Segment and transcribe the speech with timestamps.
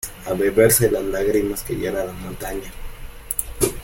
[0.25, 2.71] A beberse las lágrimas que llora la montaña.